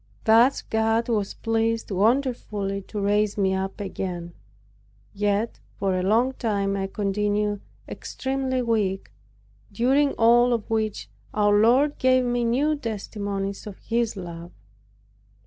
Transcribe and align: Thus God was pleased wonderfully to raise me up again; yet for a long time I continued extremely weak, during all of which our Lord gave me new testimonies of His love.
Thus 0.23 0.63
God 0.63 1.09
was 1.09 1.35
pleased 1.35 1.91
wonderfully 1.91 2.81
to 2.87 2.99
raise 2.99 3.37
me 3.37 3.53
up 3.53 3.79
again; 3.79 4.33
yet 5.13 5.59
for 5.75 5.93
a 5.93 6.01
long 6.01 6.33
time 6.33 6.75
I 6.75 6.87
continued 6.87 7.61
extremely 7.87 8.63
weak, 8.63 9.11
during 9.71 10.13
all 10.13 10.53
of 10.53 10.67
which 10.71 11.07
our 11.35 11.53
Lord 11.55 11.99
gave 11.99 12.25
me 12.25 12.43
new 12.43 12.75
testimonies 12.75 13.67
of 13.67 13.77
His 13.77 14.17
love. 14.17 14.51